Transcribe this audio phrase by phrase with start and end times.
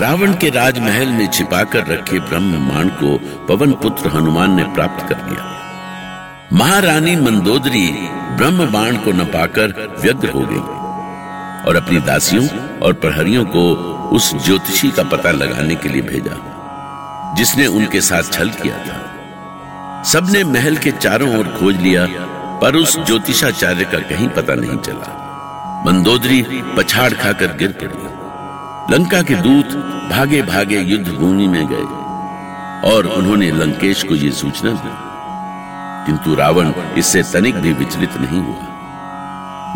[0.00, 3.16] रावण के राजमहल में छिपाकर रखे ब्रह्ममाण को
[3.46, 5.46] पवन पुत्र हनुमान ने प्राप्त कर लिया।
[6.52, 7.88] महारानी मंदोदरी
[8.36, 10.62] ब्रह्म बाण को न पाकर व्यग्र हो गई
[11.68, 12.46] और अपनी दासियों
[12.78, 13.74] और प्रहरियों को
[14.12, 16.36] उस ज्योतिषी का पता लगाने के लिए भेजा,
[17.34, 19.09] जिसने उनके साथ छल किया था।
[20.04, 22.06] सबने महल के चारों ओर खोज लिया,
[22.62, 25.16] पर उस ज्योतिषाचार्य का कहीं पता नहीं चला।
[25.86, 26.42] मंदोदरी
[26.78, 28.10] पछाड़ खाकर गिर पड़ी।
[28.94, 29.66] लंका के दूत
[30.10, 32.10] भागे भागे युद्ध भूमि में गए,
[32.90, 35.10] और उन्होंने लंकेश को यह सूचना दी।
[36.06, 38.66] किंतु रावण इससे तनिक भी विचलित नहीं हुआ।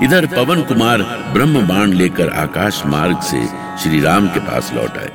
[0.03, 3.47] इधर पवन कुमार ब्रह्म बाण लेकर आकाश मार्ग से
[3.83, 5.11] श्री राम के पास लौट आए।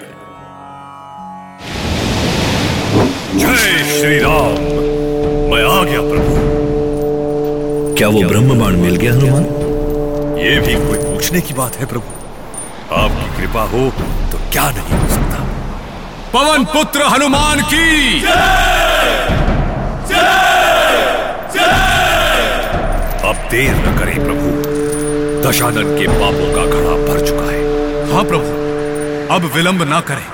[3.36, 4.89] जय श्री राम।
[5.80, 6.32] आ गया प्रभु।
[7.98, 9.44] क्या वो ब्रह्म बाण मिल गया हनुमान?
[10.38, 13.84] ये भी कोई पूछने की बात है प्रभु। आपकी कृपा हो
[14.32, 15.38] तो क्या नहीं हो सकता?
[16.34, 17.86] पवन पुत्र हनुमान की।
[23.30, 24.48] अब देर न करें प्रभु।
[25.48, 28.50] दशानन के पापों का घड़ा भर चुका है। हाँ प्रभु।
[29.36, 30.28] अब विलंब ना करें।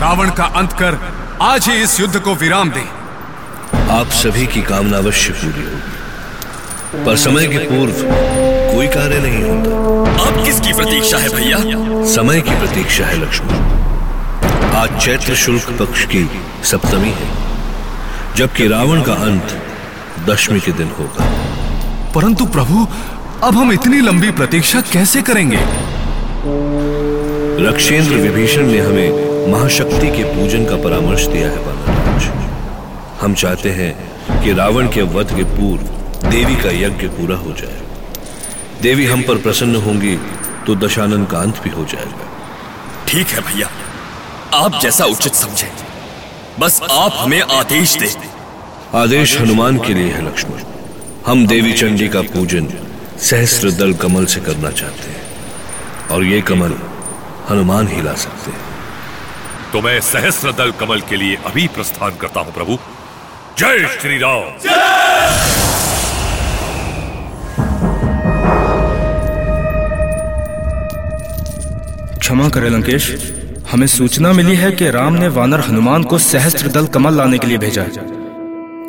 [0.00, 0.98] रावण का अंत कर
[1.42, 3.03] आज ही इस युद्ध को विराम दें।
[3.94, 7.92] आप सभी की कामना अवश्य पूरी होगी। पर समय के पूर्व
[8.76, 11.58] कोई कार्य नहीं होता। अब किसकी प्रतीक्षा है भैया?
[12.04, 13.48] समय की प्रतीक्षा है लक्ष्मण।
[14.76, 16.30] आज चैत्र शुल्क पक्ष की
[16.64, 17.28] सप्तमी है
[18.36, 19.62] जबकि रावण का अंत
[20.28, 21.30] दशमी के दिन होगा।
[22.14, 22.86] परंतु प्रभु
[23.42, 25.58] अब हम इतनी लंबी प्रतीक्षा कैसे करेंगे?
[27.66, 31.73] रक्षेंद्र विभीषण ने हमें महाशक्ति के पूजन का परामर्श दिया है
[33.24, 37.80] हम चाहते हैं कि रावण के वध के पूर्व देवी का यज्ञ पूरा हो जाए।
[38.82, 40.16] देवी हम पर प्रसन्न होंगी
[40.66, 42.28] तो दशानन का अंत भी हो जाएगा।
[43.08, 43.70] ठीक है भैया
[44.54, 45.70] आप जैसा उचित समझे।
[46.60, 48.12] बस आप हमें आदेश दे।
[48.94, 50.60] आदेश हनुमान के लिए है लक्ष्मण।
[51.26, 52.68] हम देवी चंडी का पूजन
[53.20, 56.74] सहस्र दल कमल से करना चाहते हैं। और ये कमल
[57.50, 58.62] हनुमान ही ला सकते हैं।
[59.72, 62.78] तो मैं सहस्र दल कमल के लिए अभी प्रस्थान करता हूँ प्रभु।
[63.58, 64.42] जय श्री राम
[72.18, 73.08] क्षमा करें लंकेश
[73.72, 77.46] हमें सूचना मिली है कि राम ने वानर हनुमान को सहस्त्र दल कमल लाने के
[77.46, 77.88] लिए भेजा है।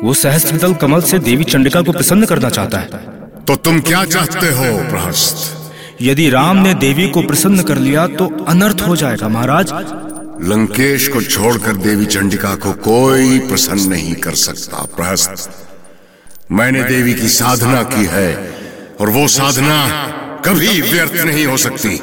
[0.02, 3.04] वो सहस्त्र दल कमल से देवी चंडिका को प्रसन्न करना चाहता है।
[3.44, 5.36] तो तुम क्या चाहते हो प्रहस्त?
[6.02, 9.72] यदि राम ने देवी को प्रसन्न कर लिया तो अनर्थ हो जाएगा महाराज।
[10.42, 15.50] लंकेश को छोड़कर देवी चंडिका को कोई प्रसन्न नहीं कर सकता प्रहस्त।
[16.52, 18.54] मैंने देवी की साधना की है
[19.00, 19.86] और वो साधना
[20.46, 21.96] कभी व्यर्थ नहीं हो सकती।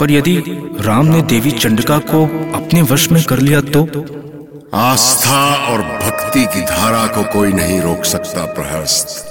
[0.00, 0.36] पर यदि
[0.80, 3.84] राम ने देवी चंडिका को अपने वश में कर लिया तो?
[4.74, 9.26] आस्था और भक्ति की धारा को कोई नहीं रोक सकता प्रहस्त।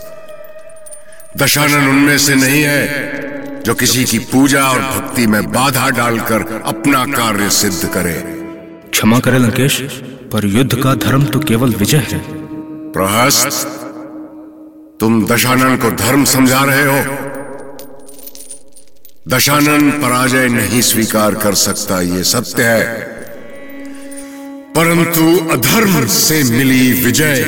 [1.38, 3.09] दशानन उनमें से नहीं है
[3.66, 8.14] जो किसी की पूजा और भक्ति में बाधा डालकर अपना कार्य सिद्ध करे।
[8.92, 9.82] क्षमा करे लंकेश
[10.34, 12.20] पर युद्ध का धर्म तो केवल विजय है।
[12.92, 13.68] प्रहस्त
[15.00, 17.16] तुम दशानन को धर्म समझा रहे हो।
[19.28, 22.84] दशानन पराजय नहीं स्वीकार कर सकता ये सत्य है।
[24.76, 27.44] परंतु अधर्म से मिली विजय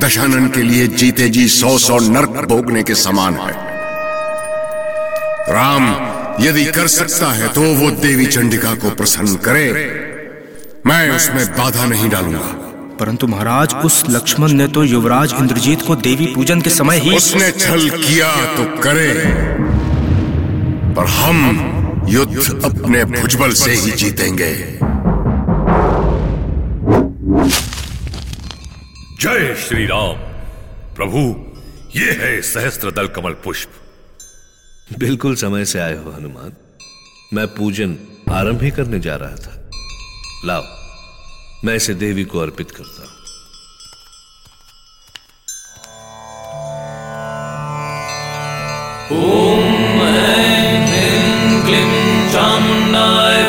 [0.00, 3.69] दशानन के लिए जीते जी सौ सौ नर्क भोगने के समान है।
[5.50, 5.84] राम
[6.42, 9.66] यदि कर सकता है तो वो देवी चंडिका को प्रसन्न करे।
[10.86, 12.56] मैं उसमें बाधा नहीं डालूँगा।
[13.00, 17.50] परंतु महाराज उस लक्ष्मण ने तो युवराज इंद्रजीत को देवी पूजन के समय ही उसने
[17.52, 19.08] छल किया तो करे।
[20.94, 24.54] पर हम युद्ध अपने भुजबल से ही जीतेंगे।
[29.20, 30.16] जय श्री राम
[30.96, 31.20] प्रभु
[31.96, 33.79] ये है सहस्त्र दल कमल पुष्प।
[34.98, 36.52] बिल्कुल समय से आए हो, हनुमान।
[37.34, 37.96] मैं पूजन
[38.30, 39.70] आरंभ ही करने जा रहा था।
[40.44, 40.62] लाओ,
[41.64, 43.10] मैं इसे देवी को अर्पित करता हूँ।
[49.12, 53.42] ॐ ऐं क्लीं चामुण्डाय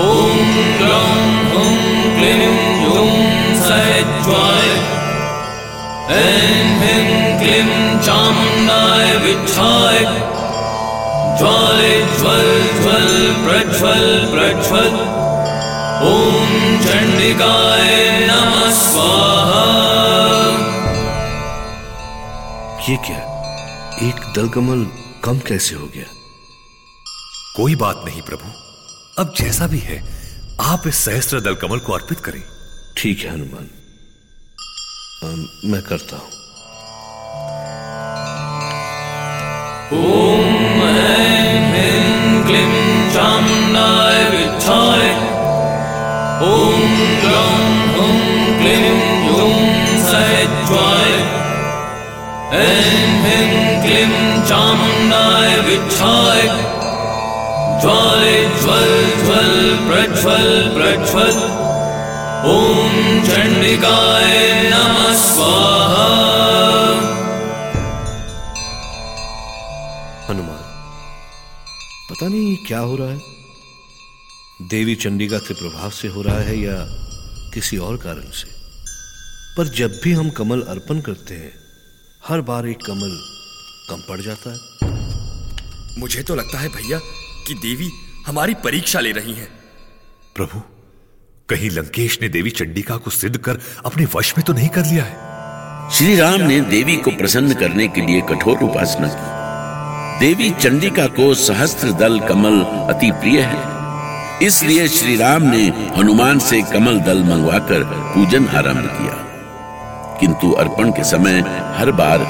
[0.00, 0.38] ॐ
[2.16, 4.67] क्लीं सैज्वाय
[6.10, 9.98] ऐं चामुण्डाय विच्छाय
[11.38, 11.80] ज्वल
[12.18, 12.48] ज्वल
[13.44, 14.94] प्रज्वल प्रज्वल
[16.08, 17.90] ॐ चण्डिकाय
[18.26, 19.66] नमः स्वाहा
[22.88, 23.20] ये क्या?
[24.08, 24.86] एक दलकमल
[25.24, 26.04] कम कैसे हो गया?
[27.56, 28.52] कोई बात नहीं प्रभु।
[29.22, 29.98] अब जैसा भी है
[30.60, 32.42] आप इस सहस्त्र दल कमल को अर्पित करें।
[32.96, 33.70] ठीक है हनुमान।
[35.24, 36.28] मैं करता हूँ।
[42.46, 45.10] क्लीं चामुण्डाय विच्छाय।
[46.42, 46.84] ॐ
[47.94, 48.18] हुं
[48.58, 48.90] क्लीं
[52.52, 56.42] ऐं ह्रीं क्लीं चामुण्डाय विच्छाय।
[57.82, 61.57] ज्वाले ज्वल ज्वल प्रज्वल प्रज्वल।
[62.38, 66.04] ॐ चण्डिकाय नमः स्वाहा।
[70.28, 70.62] हनुमान
[72.10, 73.18] पता नहीं क्या हो रहा है?
[74.68, 76.76] देवी चंडिका के प्रभाव से हो रहा है या
[77.54, 78.48] किसी और कारण से?
[79.56, 81.52] पर जब भी हम कमल अर्पण करते हैं
[82.28, 83.20] हर बार एक कमल
[83.90, 84.58] कम पड़ जाता है।
[85.98, 86.98] मुझे तो लगता है भैया
[87.46, 87.90] कि देवी
[88.26, 89.48] हमारी परीक्षा ले रही हैं।
[90.34, 90.77] प्रभु
[91.48, 95.04] कहीं लंकेश ने देवी चंडिका को सिद्ध कर अपने वश में तो नहीं कर लिया
[95.04, 101.06] है। श्री राम ने देवी को प्रसन्न करने के लिए कठोर उपासना की। देवी चंडिका
[101.06, 102.60] को सहस्त्र दल कमल
[102.94, 103.78] अति प्रिय है।
[104.46, 105.62] इसलिए श्री राम ने
[105.96, 109.24] हनुमान से कमल दल मंगवाकर पूजन आरंभ किया।
[110.20, 111.44] किंतु अर्पण के समय
[111.76, 112.20] हर बार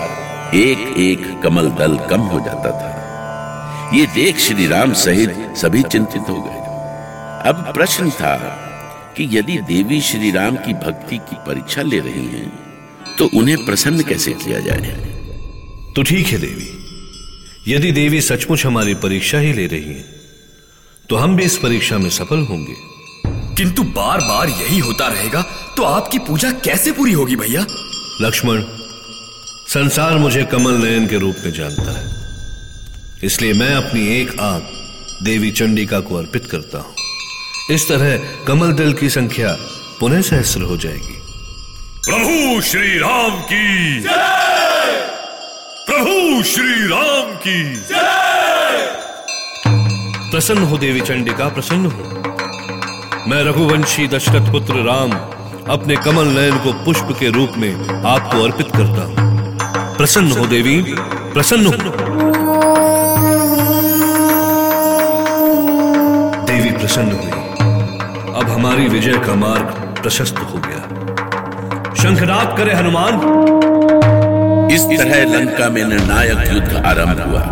[0.54, 6.22] एक एक कमल दल कम हो जाता था। ये देख श्री राम सहित सभी चिंतित
[6.28, 6.56] हो गए।
[7.50, 8.64] अब प्रश्न था
[9.18, 14.02] कि यदि देवी श्री राम की भक्ति की परीक्षा ले रही हैं तो उन्हें प्रसन्न
[14.02, 14.90] कैसे किया जाए?
[15.96, 20.04] तो ठीक है देवी। यदि देवी सचमुच हमारी परीक्षा ही ले रही है
[21.08, 22.74] तो हम भी इस परीक्षा में सफल होंगे।
[23.56, 25.42] किंतु बार बार यही होता रहेगा
[25.76, 27.64] तो आपकी पूजा कैसे पूरी होगी भैया?
[28.20, 28.62] लक्ष्मण
[29.68, 32.06] संसार मुझे कमल नयन के रूप में जानता है।
[33.24, 34.70] इसलिए मैं अपनी एक आँख
[35.24, 36.94] देवी चंडिका को अर्पित करता हूँ।
[37.70, 39.48] इस तरह कमल दल की संख्या
[40.00, 41.16] पुनः सहस्र हो जाएगी।
[42.06, 44.00] प्रभु श्री राम की
[45.86, 47.58] प्रभु श्री राम की
[50.30, 52.02] प्रसन्न हो देवी चंडिका प्रसन्न हो।
[53.30, 55.12] मैं रघुवंशी दशरथ पुत्र राम
[55.70, 57.72] अपने कमल नयन को पुष्प के रूप में
[58.06, 60.76] आपको अर्पित करता हूँ। प्रसन्न हो देवी
[61.34, 61.72] प्रसन्न हो।
[66.46, 67.27] देवी प्रसन्न अब
[68.68, 69.66] हमारी विजय का मार्ग
[70.02, 70.80] प्रशस्त हो गया।
[71.94, 73.14] शंखनाद करे हनुमान।
[74.72, 77.42] इस तरह लंका में निर्णायक युद्ध आरंभ हुआ।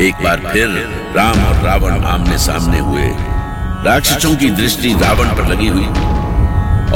[0.00, 0.68] एक बार फिर
[1.16, 3.06] राम और रावण आमने सामने हुए।
[3.84, 5.86] राक्षसों की दृष्टि रावण पर लगी हुई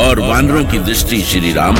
[0.04, 1.76] और वानरों की दृष्टि श्री राम।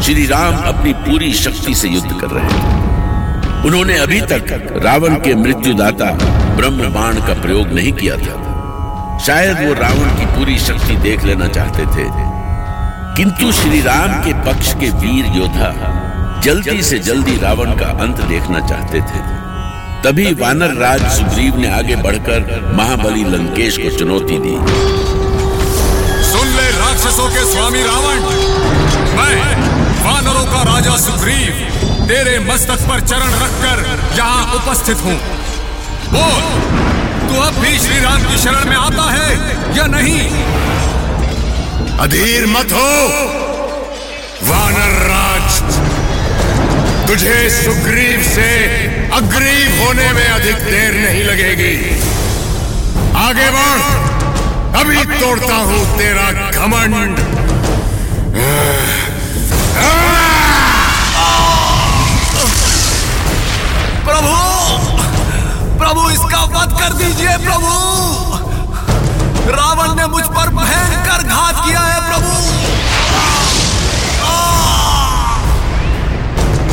[0.00, 5.34] श्री राम अपनी पूरी शक्ति से युद्ध कर रहे थे। उन्होंने अभी तक रावण के
[5.34, 6.12] मृत्युदाता
[6.56, 8.51] ब्रह्म बाण का प्रयोग नहीं किया था।
[9.26, 12.04] शायद वो रावण की पूरी शक्ति देख लेना चाहते थे।
[13.16, 18.60] किंतु श्री राम के पक्ष के वीर योद्धा जल्दी से जल्दी रावण का अंत देखना
[18.68, 19.20] चाहते थे।
[20.02, 24.56] तभी वानर राज सुग्रीव ने आगे बढ़कर महाबली लंकेश को चुनौती दी।
[26.30, 28.16] सुन ले राक्षसों के स्वामी रावण।
[29.16, 29.36] मैं
[30.04, 31.52] वानरों का राजा सुग्रीव,
[32.08, 33.84] तेरे मस्तक पर चरण रखकर
[34.18, 35.18] यहाँ उपस्थित हूँ।
[37.32, 39.28] तू अब भी श्री राम की शरण में आता है
[39.76, 40.24] या नहीं?
[41.98, 42.88] अधीर मत हो।
[44.48, 45.60] वानर राज
[47.08, 48.48] तुझे सुग्रीव से
[49.16, 51.74] अग्रीव होने में अधिक देर नहीं लगेगी।
[53.22, 53.80] आगे बढ़
[54.80, 57.16] अभी तोड़ता हूँ तेरा घमंड।
[64.06, 64.36] प्रभु
[65.78, 66.44] प्रभु इसका
[66.82, 67.72] कर दीजिए प्रभु।
[69.50, 72.30] रावण ने मुझ पर भयंकर घात किया है प्रभु।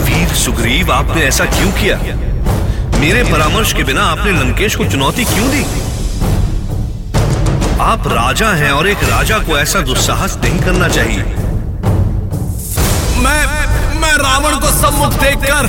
[0.06, 1.98] वीर सुग्रीव आपने ऐसा क्यों किया?
[3.00, 5.64] मेरे परामर्श के बिना आपने लंकेश को चुनौती क्यों दी?
[7.82, 11.24] आप राजा हैं और एक राजा को ऐसा दुस्साहस नहीं करना चाहिए।
[13.24, 13.42] मैं
[14.02, 15.64] मैं रावण को सम्मुख देखकर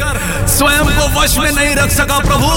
[0.48, 2.48] स्वयं को वश में नहीं रख सका प्रभु।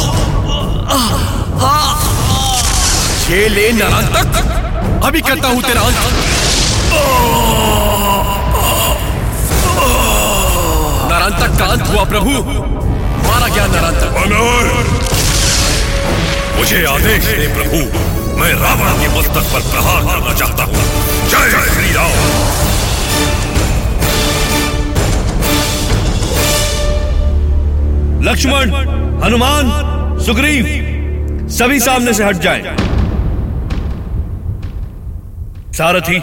[3.24, 6.00] ये ले नरांतक अभी करता हूँ तेरा। अंत
[11.12, 12.32] नरांतक का अंत हुआ प्रभु।
[13.28, 14.12] मारा गया नरांतक
[16.58, 17.80] मुझे आदेश दे प्रभु।
[18.40, 20.84] मैं रावण के मस्तक पर प्रहार करना चाहता हूँ।
[21.32, 22.14] जय श्री राम
[28.30, 28.66] लक्ष्मण
[29.24, 29.66] हनुमान
[30.26, 30.66] सुग्रीव
[31.58, 32.92] सभी सामने से हट जाएँ।
[35.74, 36.18] सारथी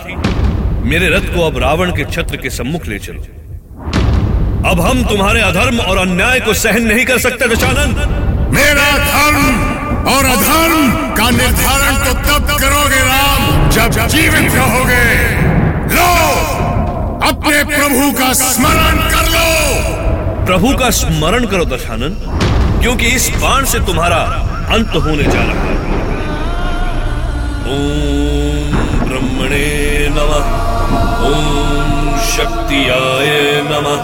[0.88, 3.22] मेरे रथ को अब रावण के छत्र के सम्मुख ले चलो।
[4.70, 7.96] अब हम तुम्हारे अधर्म और अन्याय को सहन नहीं कर सकते दशानंद
[8.54, 9.40] मेरा धर्म
[10.12, 15.04] और अधर्म का निर्धारण तो तब करोगे राम जब जीवित रहोगे।
[15.96, 16.08] लो
[17.28, 22.16] अपने प्रभु का स्मरण कर लो। प्रभु का स्मरण करो दशानंद
[22.82, 24.22] क्योंकि इस बाण से तुम्हारा
[24.74, 25.78] अंत होने जा रहा है।
[32.70, 34.02] शक्तियाय नमः।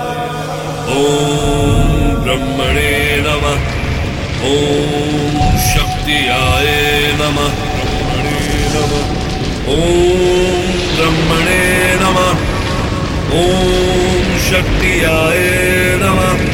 [2.23, 3.61] ब्रह्मणे नमः।
[4.47, 6.67] ओम शक्तियाय
[7.15, 8.41] नमः। ब्रह्मणे
[8.75, 9.05] नमः।
[9.69, 10.65] ओम
[10.97, 12.33] ब्रह्मणे नमः।
[13.39, 15.39] ओम शक्तियाय
[16.03, 16.47] नमः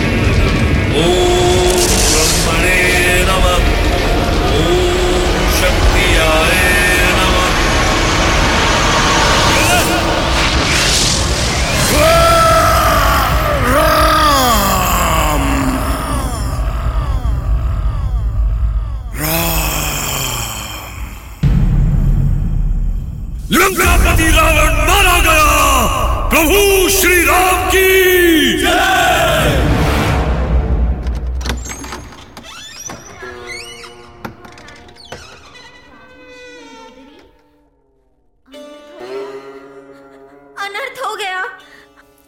[40.62, 41.42] अनर्थ हो गया।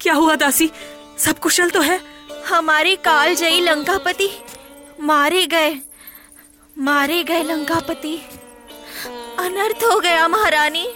[0.01, 0.71] क्या हुआ दासी?
[1.19, 2.01] सब कुशल तो है?
[2.49, 4.31] हमारे काल जयी लंकापति
[5.01, 5.75] मारे गए।
[6.79, 8.17] मारे गए लंकापति।
[9.39, 10.94] अनर्थ हो गया महारानी।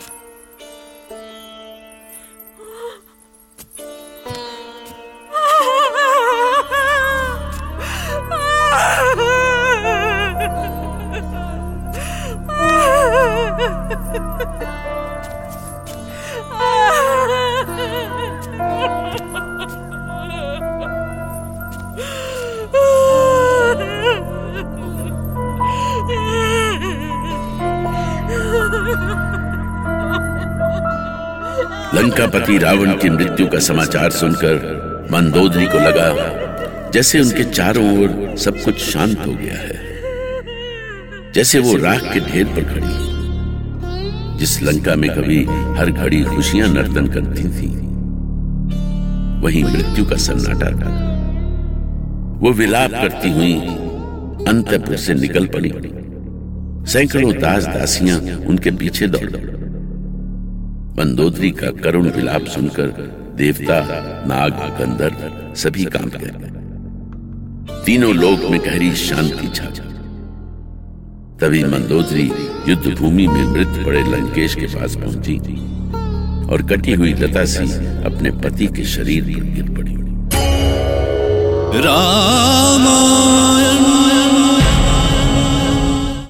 [31.98, 38.60] लंकापति रावण की मृत्यु का समाचार सुनकर मंदोदरी को लगा, जैसे उनके चारों ओर सब
[38.64, 45.10] कुछ शांत हो गया है। जैसे वो राख के ढेर पर खड़ी, जिस लंका में
[45.10, 45.42] कभी
[45.78, 47.68] हर घड़ी खुशियाँ नर्तन करती थी,
[49.42, 50.94] वहीं मृत्यु का सन्नाटा था।
[52.40, 53.54] वो विलाप करती हुई
[54.48, 55.72] अंतपुर से निकल पड़ी।
[56.92, 59.57] सैकड़ों दास दासियाँ उनके पीछे दौड़ दौड़।
[60.98, 62.86] मंदोदरी का करुण विलाप सुनकर
[63.36, 63.80] देवता,
[64.26, 66.48] नाग, गंधर्व सभी काम गए।
[67.84, 69.64] तीनों लोक में गहरी शांति छा।
[71.40, 72.32] तभी मंदोदरी
[72.68, 75.38] युद्ध भूमि में मृत पड़े लंकेश के पास पहुँची
[76.52, 77.64] और कटी हुई लता सी
[78.04, 79.94] अपने पति के शरीर पर गिर पड़ी।
[81.80, 83.57] रामायण